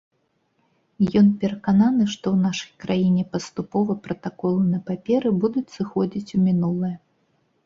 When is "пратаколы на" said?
4.09-4.79